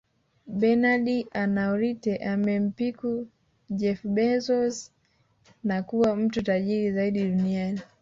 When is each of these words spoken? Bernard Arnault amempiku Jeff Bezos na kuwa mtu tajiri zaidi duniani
Bernard 0.59 1.07
Arnault 1.41 2.03
amempiku 2.31 3.11
Jeff 3.69 4.01
Bezos 4.05 4.91
na 5.63 5.81
kuwa 5.83 6.15
mtu 6.15 6.41
tajiri 6.41 6.91
zaidi 6.93 7.23
duniani 7.23 7.81